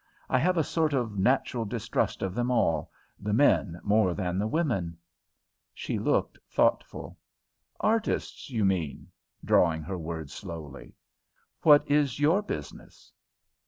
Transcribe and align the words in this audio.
I 0.31 0.39
have 0.39 0.57
a 0.57 0.63
sort 0.63 0.93
of 0.93 1.19
natural 1.19 1.63
distrust 1.63 2.23
of 2.23 2.33
them 2.33 2.49
all, 2.49 2.89
the 3.19 3.33
men 3.35 3.79
more 3.83 4.15
than 4.15 4.39
the 4.39 4.47
women." 4.47 4.97
She 5.75 5.99
looked 5.99 6.39
thoughtful. 6.49 7.19
"Artists, 7.79 8.49
you 8.49 8.65
mean?" 8.65 9.11
drawing 9.45 9.83
her 9.83 9.99
words 9.99 10.33
slowly. 10.33 10.95
"What 11.61 11.87
is 11.87 12.19
your 12.19 12.41
business?" 12.41 13.13